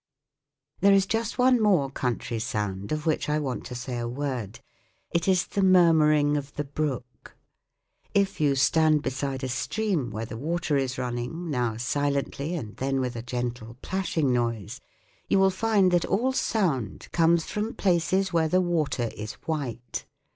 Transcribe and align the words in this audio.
There 0.79 0.93
is 0.95 1.05
just 1.05 1.37
one 1.37 1.61
more 1.61 1.91
country 1.91 2.39
sound 2.39 2.91
of 2.91 3.05
which 3.05 3.29
I 3.29 3.37
want 3.37 3.65
to 3.67 3.75
say 3.75 3.99
a 3.99 4.07
word: 4.07 4.59
it 5.11 5.27
is 5.27 5.45
the 5.45 5.61
murmuring 5.61 6.37
of 6.37 6.55
the 6.55 6.63
brook. 6.63 7.35
If 8.15 8.41
you 8.41 8.55
stand 8.55 9.03
beside 9.03 9.43
a 9.43 9.47
stream 9.47 10.09
where 10.09 10.25
the 10.25 10.37
water 10.39 10.75
is 10.75 10.97
running, 10.97 11.51
now 11.51 11.77
silently 11.77 12.55
and 12.55 12.75
then 12.77 12.99
with 12.99 13.15
a 13.15 13.21
gentle 13.21 13.77
plashing 13.83 14.33
noise, 14.33 14.79
you 15.29 15.37
will 15.37 15.51
find 15.51 15.91
that 15.91 16.05
all 16.05 16.33
sound 16.33 17.07
comes 17.11 17.45
from 17.45 17.75
places 17.75 18.33
where 18.33 18.49
the 18.49 18.59
water 18.59 19.11
is 19.15 19.33
white. 19.45 20.07